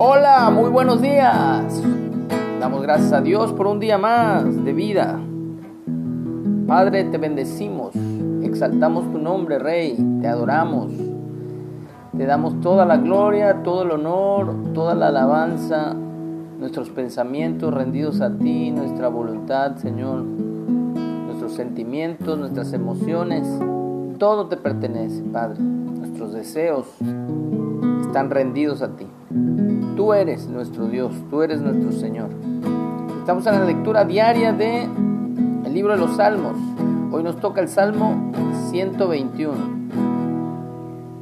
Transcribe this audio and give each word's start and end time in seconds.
Hola, 0.00 0.48
muy 0.50 0.70
buenos 0.70 1.02
días. 1.02 1.82
Damos 2.60 2.82
gracias 2.82 3.12
a 3.12 3.20
Dios 3.20 3.52
por 3.52 3.66
un 3.66 3.80
día 3.80 3.98
más 3.98 4.64
de 4.64 4.72
vida. 4.72 5.18
Padre, 6.68 7.02
te 7.02 7.18
bendecimos, 7.18 7.96
exaltamos 8.44 9.10
tu 9.10 9.18
nombre, 9.18 9.58
Rey, 9.58 9.96
te 10.20 10.28
adoramos. 10.28 10.92
Te 12.16 12.26
damos 12.26 12.60
toda 12.60 12.86
la 12.86 12.98
gloria, 12.98 13.64
todo 13.64 13.82
el 13.82 13.90
honor, 13.90 14.72
toda 14.72 14.94
la 14.94 15.08
alabanza, 15.08 15.94
nuestros 15.94 16.90
pensamientos 16.90 17.74
rendidos 17.74 18.20
a 18.20 18.30
ti, 18.38 18.70
nuestra 18.70 19.08
voluntad, 19.08 19.78
Señor, 19.78 20.22
nuestros 20.22 21.54
sentimientos, 21.54 22.38
nuestras 22.38 22.72
emociones, 22.72 23.48
todo 24.18 24.46
te 24.46 24.56
pertenece, 24.56 25.24
Padre. 25.24 25.58
Nuestros 25.58 26.34
deseos 26.34 26.86
están 28.06 28.30
rendidos 28.30 28.80
a 28.82 28.94
ti. 28.94 29.08
Tú 29.30 30.14
eres 30.14 30.48
nuestro 30.48 30.86
Dios, 30.86 31.12
tú 31.28 31.42
eres 31.42 31.60
nuestro 31.60 31.92
Señor. 31.92 32.30
Estamos 33.20 33.46
en 33.46 33.54
la 33.56 33.64
lectura 33.66 34.06
diaria 34.06 34.54
de 34.54 34.84
el 34.84 35.74
libro 35.74 35.92
de 35.92 35.98
los 35.98 36.16
Salmos. 36.16 36.56
Hoy 37.12 37.22
nos 37.22 37.36
toca 37.36 37.60
el 37.60 37.68
Salmo 37.68 38.32
121, 38.70 39.54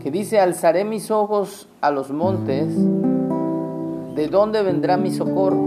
que 0.00 0.12
dice, 0.12 0.38
alzaré 0.38 0.84
mis 0.84 1.10
ojos 1.10 1.68
a 1.80 1.90
los 1.90 2.12
montes, 2.12 2.76
¿de 4.14 4.28
dónde 4.28 4.62
vendrá 4.62 4.96
mi 4.96 5.10
socorro? 5.10 5.64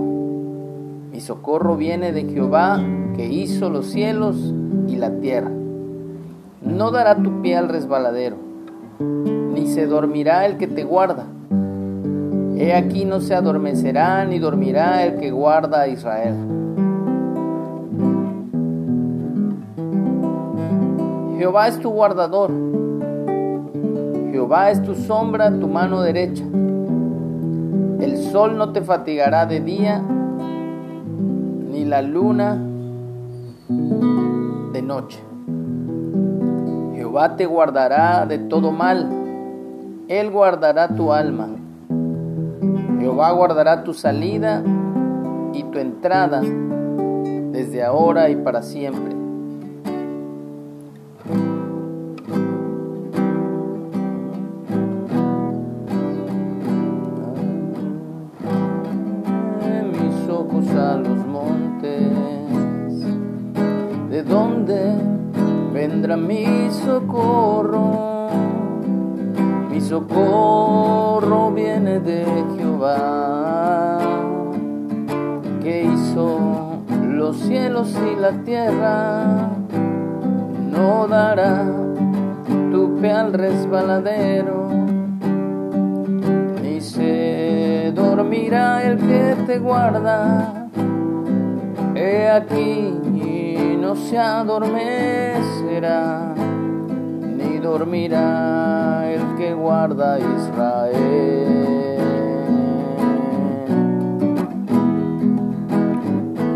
Mi 1.11 1.19
socorro 1.19 1.75
viene 1.75 2.13
de 2.13 2.23
Jehová, 2.23 2.81
que 3.17 3.27
hizo 3.27 3.69
los 3.69 3.88
cielos 3.88 4.53
y 4.88 4.95
la 4.95 5.19
tierra. 5.19 5.52
No 6.61 6.91
dará 6.91 7.21
tu 7.21 7.41
pie 7.41 7.58
al 7.58 7.67
resbaladero, 7.67 8.38
ni 8.99 9.67
se 9.67 9.88
dormirá 9.88 10.45
el 10.45 10.55
que 10.55 10.67
te 10.67 10.85
guarda. 10.85 11.25
He 12.59 12.73
aquí 12.73 13.05
no 13.05 13.21
se 13.21 13.33
adormecerá 13.33 14.25
ni 14.25 14.38
dormirá 14.38 15.05
el 15.05 15.15
que 15.15 15.31
guarda 15.31 15.83
a 15.83 15.88
Israel. 15.88 16.35
Jehová 21.38 21.69
es 21.69 21.79
tu 21.79 21.89
guardador. 21.89 22.51
Jehová 24.33 24.71
es 24.71 24.83
tu 24.83 24.93
sombra, 24.93 25.57
tu 25.57 25.69
mano 25.69 26.01
derecha. 26.01 26.43
El 28.01 28.17
sol 28.29 28.57
no 28.57 28.73
te 28.73 28.81
fatigará 28.81 29.45
de 29.45 29.61
día, 29.61 30.01
ni 31.71 31.85
la 31.85 32.01
luna 32.01 32.57
de 34.73 34.81
noche. 34.81 35.17
Jehová 36.94 37.38
te 37.38 37.45
guardará 37.45 38.25
de 38.25 38.38
todo 38.38 38.73
mal. 38.73 39.09
Él 40.09 40.29
guardará 40.29 40.89
tu 40.89 41.13
alma. 41.13 41.47
Jehová 43.00 43.31
guardará 43.31 43.83
tu 43.83 43.94
salida 43.94 44.61
y 45.53 45.64
tu 45.64 45.80
entrada 45.80 46.42
desde 46.42 47.83
ahora 47.83 48.30
y 48.30 48.36
para 48.36 48.61
siempre. 48.61 49.16
Mis 59.91 60.30
ojos 60.30 60.69
a 60.75 60.97
los 60.97 61.25
montes, 61.25 62.11
¿de 64.09 64.23
dónde 64.23 64.94
vendrá 65.73 66.17
mi 66.17 66.69
socorro? 66.86 68.19
Mi 69.80 69.85
socorro 69.85 71.52
viene 71.52 72.02
de 72.02 72.25
Jehová, 72.58 73.97
que 75.63 75.83
hizo 75.85 76.81
los 77.08 77.38
cielos 77.38 77.97
y 78.12 78.19
la 78.19 78.31
tierra. 78.44 79.23
No 80.69 81.07
dará 81.07 81.63
tu 82.72 82.97
pie 83.00 83.13
al 83.13 83.31
resbaladero, 83.31 84.67
ni 86.61 86.81
se 86.81 87.94
dormirá 87.96 88.84
el 88.84 88.97
que 88.97 89.38
te 89.47 89.59
guarda. 89.59 90.67
He 91.96 92.28
aquí 92.28 93.00
no 93.79 93.96
se 93.96 94.17
adormecerá, 94.17 94.73
ni 97.38 97.59
dormirá 97.59 99.09
guarda 99.53 100.19
Israel. 100.19 101.99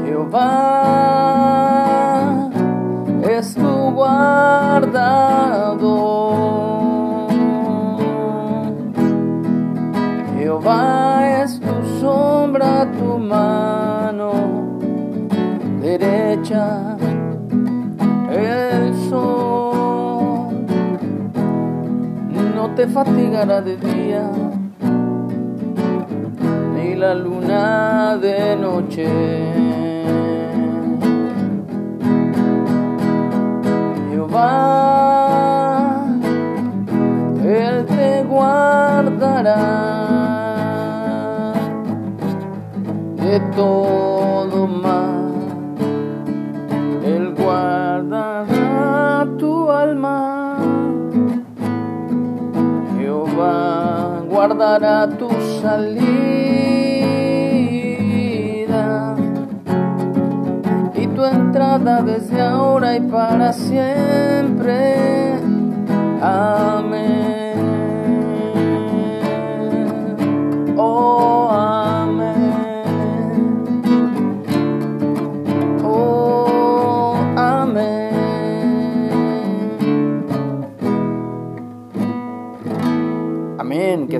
Jehová 0.06 0.74
es 3.24 3.56
tu 3.56 3.92
guardador. 3.92 5.34
Jehová 10.38 11.44
es 11.44 11.60
tu 11.60 11.86
sombra, 12.00 12.92
tu 12.92 13.18
mano 13.18 14.32
derecha. 15.82 16.98
Te 22.84 22.90
fatigará 22.90 23.62
de 23.62 23.78
día, 23.78 24.30
ni 26.76 26.96
la 26.96 27.16
luna 27.16 28.18
de 28.18 28.58
noche. 28.58 29.08
Jehová, 34.12 36.04
Él 37.46 37.86
te 37.86 38.24
guardará 38.24 39.64
de 43.16 43.40
todo 43.56 44.13
guardará 54.46 55.08
tu 55.08 55.30
salida 55.62 55.96
y 60.94 61.08
tu 61.08 61.24
entrada 61.24 62.02
desde 62.02 62.42
ahora 62.42 62.98
y 62.98 63.02
para 63.02 63.54
siempre. 63.54 64.96
Amén. 66.22 67.43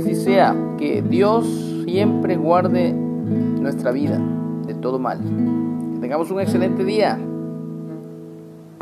Así 0.04 0.16
sea, 0.16 0.56
que 0.78 1.02
Dios 1.02 1.46
siempre 1.86 2.36
guarde 2.36 2.92
nuestra 2.94 3.92
vida 3.92 4.20
de 4.66 4.74
todo 4.74 5.00
mal. 5.00 5.20
Que 5.94 6.00
tengamos 6.00 6.30
un 6.30 6.42
excelente 6.42 6.84
día. 6.84 7.18